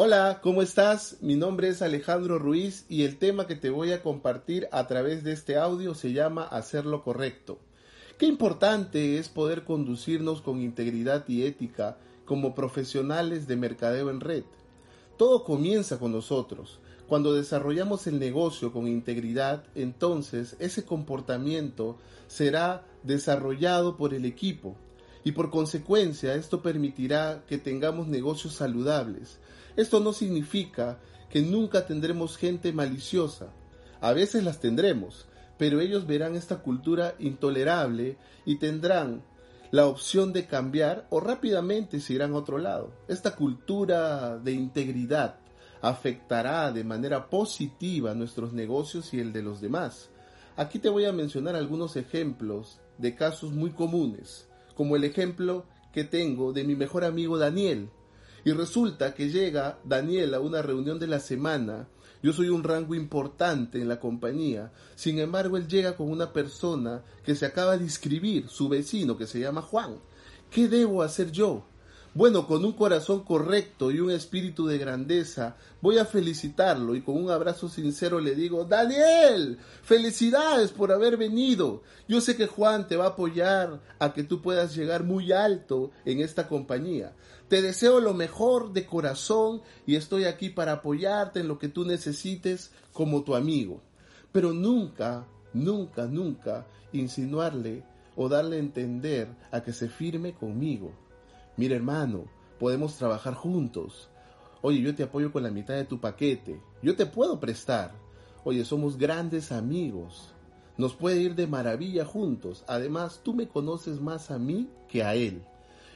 [0.00, 1.16] Hola, ¿cómo estás?
[1.22, 5.24] Mi nombre es Alejandro Ruiz y el tema que te voy a compartir a través
[5.24, 7.58] de este audio se llama Hacer lo correcto.
[8.16, 14.44] Qué importante es poder conducirnos con integridad y ética como profesionales de mercadeo en red.
[15.16, 16.78] Todo comienza con nosotros.
[17.08, 24.76] Cuando desarrollamos el negocio con integridad, entonces ese comportamiento será desarrollado por el equipo
[25.24, 29.38] y por consecuencia esto permitirá que tengamos negocios saludables.
[29.76, 30.98] Esto no significa
[31.30, 33.52] que nunca tendremos gente maliciosa.
[34.00, 35.26] A veces las tendremos,
[35.58, 39.22] pero ellos verán esta cultura intolerable y tendrán
[39.70, 42.92] la opción de cambiar o rápidamente se irán a otro lado.
[43.08, 45.36] Esta cultura de integridad
[45.82, 50.10] afectará de manera positiva nuestros negocios y el de los demás.
[50.56, 54.47] Aquí te voy a mencionar algunos ejemplos de casos muy comunes,
[54.78, 57.90] como el ejemplo que tengo de mi mejor amigo Daniel.
[58.46, 61.88] Y resulta que llega Daniel a una reunión de la semana
[62.22, 64.72] yo soy un rango importante en la compañía.
[64.96, 69.26] Sin embargo, él llega con una persona que se acaba de inscribir, su vecino, que
[69.26, 69.98] se llama Juan.
[70.50, 71.64] ¿Qué debo hacer yo?
[72.18, 77.14] Bueno, con un corazón correcto y un espíritu de grandeza, voy a felicitarlo y con
[77.16, 81.84] un abrazo sincero le digo, Daniel, felicidades por haber venido.
[82.08, 85.92] Yo sé que Juan te va a apoyar a que tú puedas llegar muy alto
[86.04, 87.14] en esta compañía.
[87.46, 91.84] Te deseo lo mejor de corazón y estoy aquí para apoyarte en lo que tú
[91.84, 93.80] necesites como tu amigo.
[94.32, 97.84] Pero nunca, nunca, nunca insinuarle
[98.16, 100.92] o darle a entender a que se firme conmigo.
[101.58, 102.26] Mira hermano,
[102.60, 104.08] podemos trabajar juntos.
[104.62, 106.62] Oye, yo te apoyo con la mitad de tu paquete.
[106.84, 107.92] Yo te puedo prestar.
[108.44, 110.32] Oye, somos grandes amigos.
[110.76, 112.62] Nos puede ir de maravilla juntos.
[112.68, 115.42] Además, tú me conoces más a mí que a él.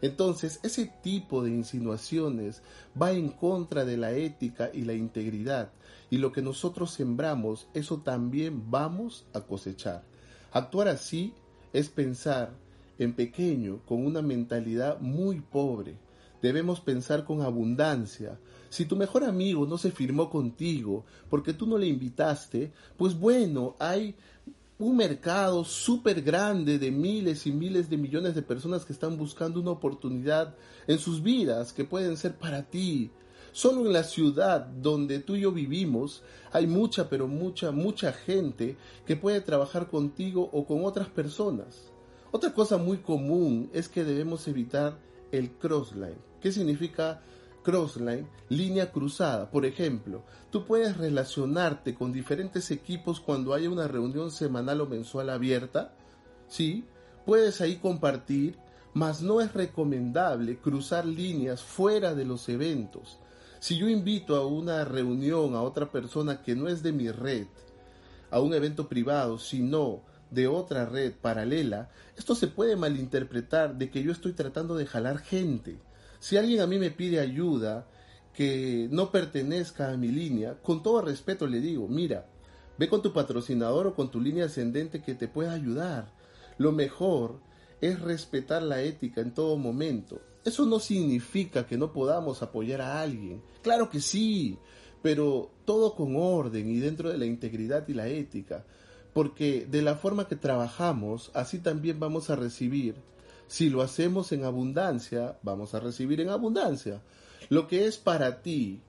[0.00, 2.62] Entonces, ese tipo de insinuaciones
[3.00, 5.72] va en contra de la ética y la integridad.
[6.08, 10.04] Y lo que nosotros sembramos, eso también vamos a cosechar.
[10.52, 11.34] Actuar así
[11.74, 12.54] es pensar
[13.00, 15.96] en pequeño, con una mentalidad muy pobre.
[16.42, 18.38] Debemos pensar con abundancia.
[18.68, 23.74] Si tu mejor amigo no se firmó contigo porque tú no le invitaste, pues bueno,
[23.78, 24.14] hay
[24.78, 29.60] un mercado súper grande de miles y miles de millones de personas que están buscando
[29.60, 30.54] una oportunidad
[30.86, 33.10] en sus vidas que pueden ser para ti.
[33.52, 36.22] Solo en la ciudad donde tú y yo vivimos
[36.52, 41.90] hay mucha, pero mucha, mucha gente que puede trabajar contigo o con otras personas.
[42.30, 44.98] Otra cosa muy común es que debemos evitar
[45.32, 46.18] el crossline.
[46.40, 47.20] ¿Qué significa
[47.62, 49.50] crossline, línea cruzada.
[49.50, 55.30] Por ejemplo, tú puedes relacionarte con diferentes equipos cuando haya una reunión semanal o mensual
[55.30, 55.92] abierta.
[56.48, 56.84] Sí,
[57.26, 58.56] puedes ahí compartir,
[58.94, 63.18] mas no es recomendable cruzar líneas fuera de los eventos.
[63.60, 67.46] Si yo invito a una reunión a otra persona que no es de mi red,
[68.30, 74.02] a un evento privado, sino de otra red paralela, esto se puede malinterpretar de que
[74.02, 75.78] yo estoy tratando de jalar gente.
[76.18, 77.86] Si alguien a mí me pide ayuda
[78.34, 82.26] que no pertenezca a mi línea, con todo respeto le digo, mira,
[82.78, 86.12] ve con tu patrocinador o con tu línea ascendente que te pueda ayudar.
[86.58, 87.40] Lo mejor
[87.80, 90.20] es respetar la ética en todo momento.
[90.44, 93.42] Eso no significa que no podamos apoyar a alguien.
[93.62, 94.58] Claro que sí,
[95.02, 98.64] pero todo con orden y dentro de la integridad y la ética.
[99.12, 102.94] Porque de la forma que trabajamos, así también vamos a recibir
[103.50, 107.02] si lo hacemos en abundancia, vamos a recibir en abundancia.
[107.48, 108.80] Lo que es para ti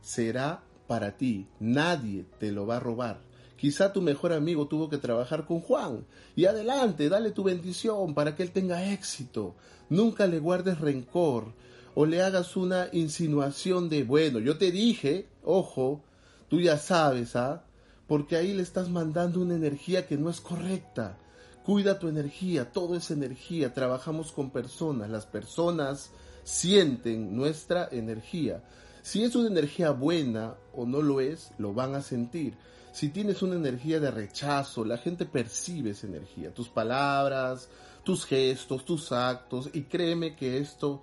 [0.00, 1.48] será para ti.
[1.60, 3.20] Nadie te lo va a robar.
[3.58, 6.06] Quizá tu mejor amigo tuvo que trabajar con Juan.
[6.34, 9.54] Y adelante, dale tu bendición para que él tenga éxito.
[9.90, 11.52] Nunca le guardes rencor
[11.94, 16.02] o le hagas una insinuación de, bueno, yo te dije, ojo,
[16.48, 17.63] tú ya sabes, ¿ah?
[18.06, 21.16] Porque ahí le estás mandando una energía que no es correcta.
[21.64, 23.72] Cuida tu energía, todo es energía.
[23.72, 26.10] Trabajamos con personas, las personas
[26.42, 28.62] sienten nuestra energía.
[29.02, 32.56] Si es una energía buena o no lo es, lo van a sentir.
[32.92, 36.54] Si tienes una energía de rechazo, la gente percibe esa energía.
[36.54, 37.68] Tus palabras,
[38.04, 41.02] tus gestos, tus actos, y créeme que esto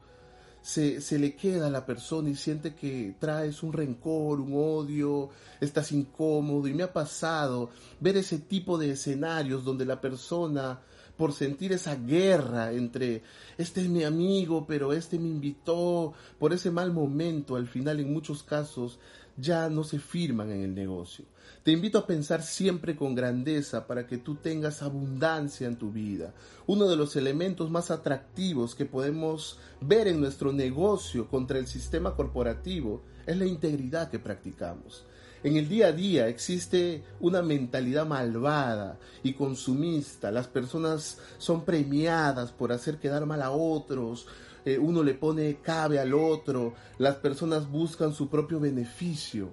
[0.61, 5.29] se, se, le queda a la persona y siente que traes un rencor, un odio,
[5.59, 6.67] estás incómodo.
[6.67, 7.69] Y me ha pasado
[7.99, 10.81] ver ese tipo de escenarios donde la persona,
[11.17, 13.23] por sentir esa guerra entre
[13.57, 18.11] este es mi amigo, pero este me invitó, por ese mal momento, al final en
[18.11, 18.99] muchos casos
[19.37, 21.25] ya no se firman en el negocio.
[21.63, 26.33] Te invito a pensar siempre con grandeza para que tú tengas abundancia en tu vida.
[26.65, 32.15] Uno de los elementos más atractivos que podemos ver en nuestro negocio contra el sistema
[32.15, 35.05] corporativo es la integridad que practicamos.
[35.43, 40.29] En el día a día existe una mentalidad malvada y consumista.
[40.29, 44.27] Las personas son premiadas por hacer quedar mal a otros.
[44.65, 46.75] Eh, uno le pone cabe al otro.
[46.99, 49.49] Las personas buscan su propio beneficio.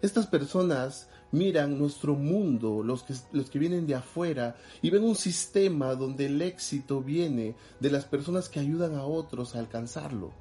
[0.00, 5.16] Estas personas miran nuestro mundo, los que, los que vienen de afuera, y ven un
[5.16, 10.32] sistema donde el éxito viene de las personas que ayudan a otros a alcanzarlo,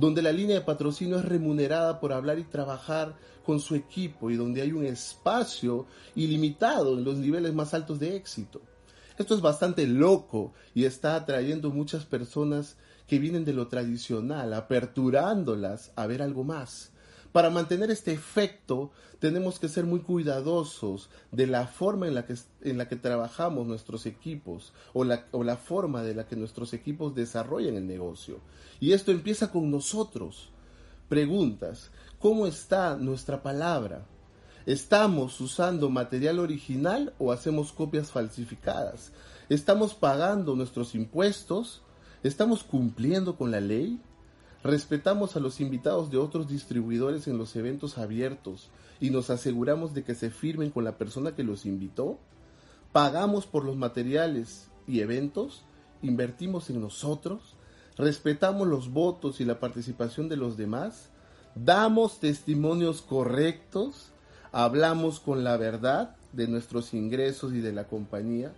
[0.00, 3.14] donde la línea de patrocinio es remunerada por hablar y trabajar
[3.44, 8.16] con su equipo y donde hay un espacio ilimitado en los niveles más altos de
[8.16, 8.62] éxito.
[9.18, 15.92] Esto es bastante loco y está atrayendo muchas personas que vienen de lo tradicional, aperturándolas
[15.96, 16.92] a ver algo más.
[17.32, 18.90] Para mantener este efecto
[19.20, 23.66] tenemos que ser muy cuidadosos de la forma en la que, en la que trabajamos
[23.66, 28.40] nuestros equipos o la, o la forma de la que nuestros equipos desarrollan el negocio.
[28.80, 30.50] Y esto empieza con nosotros.
[31.08, 34.06] Preguntas, ¿cómo está nuestra palabra?
[34.66, 39.12] ¿Estamos usando material original o hacemos copias falsificadas?
[39.48, 41.82] ¿Estamos pagando nuestros impuestos?
[42.22, 44.00] ¿Estamos cumpliendo con la ley?
[44.62, 48.68] Respetamos a los invitados de otros distribuidores en los eventos abiertos
[49.00, 52.18] y nos aseguramos de que se firmen con la persona que los invitó.
[52.92, 55.62] Pagamos por los materiales y eventos.
[56.02, 57.54] Invertimos en nosotros.
[57.96, 61.08] Respetamos los votos y la participación de los demás.
[61.54, 64.10] Damos testimonios correctos.
[64.52, 68.52] Hablamos con la verdad de nuestros ingresos y de la compañía.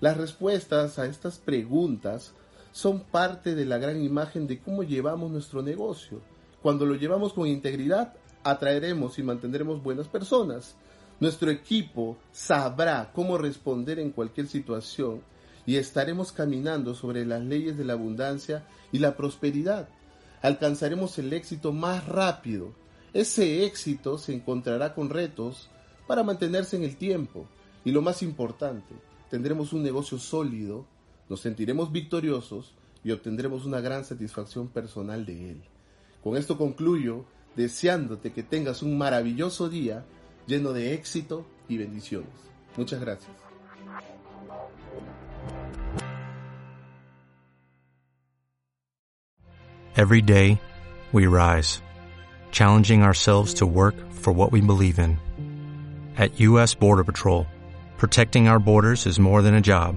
[0.00, 2.34] Las respuestas a estas preguntas
[2.72, 6.20] son parte de la gran imagen de cómo llevamos nuestro negocio.
[6.62, 8.14] Cuando lo llevamos con integridad,
[8.44, 10.76] atraeremos y mantendremos buenas personas.
[11.18, 15.22] Nuestro equipo sabrá cómo responder en cualquier situación
[15.66, 19.88] y estaremos caminando sobre las leyes de la abundancia y la prosperidad.
[20.42, 22.72] Alcanzaremos el éxito más rápido.
[23.12, 25.68] Ese éxito se encontrará con retos
[26.06, 27.46] para mantenerse en el tiempo.
[27.84, 28.94] Y lo más importante,
[29.30, 30.86] tendremos un negocio sólido
[31.30, 32.74] nos sentiremos victoriosos
[33.04, 35.62] y obtendremos una gran satisfacción personal de él.
[36.22, 37.24] Con esto concluyo
[37.56, 40.04] deseándote que tengas un maravilloso día
[40.46, 42.28] lleno de éxito y bendiciones.
[42.76, 43.30] Muchas gracias.
[49.96, 50.60] Every day,
[51.12, 51.82] we rise,
[52.50, 55.18] challenging ourselves to work for what we believe in.
[56.16, 56.74] At U.S.
[56.74, 57.46] Border Patrol,
[57.98, 59.96] protecting our borders is more than a job.